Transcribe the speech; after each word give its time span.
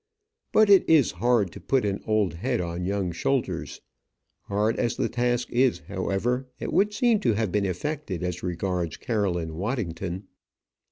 But 0.51 0.71
it 0.71 0.83
is 0.89 1.11
hard 1.21 1.51
to 1.51 1.59
put 1.59 1.85
an 1.85 2.01
old 2.07 2.33
head 2.33 2.59
on 2.59 2.85
young 2.87 3.11
shoulders. 3.11 3.81
Hard 4.45 4.77
as 4.77 4.95
the 4.95 5.07
task 5.07 5.51
is, 5.51 5.81
however, 5.87 6.49
it 6.59 6.73
would 6.73 6.91
seem 6.91 7.19
to 7.19 7.33
have 7.33 7.51
been 7.51 7.65
effected 7.67 8.23
as 8.23 8.41
regards 8.41 8.97
Caroline 8.97 9.53
Waddington. 9.53 10.23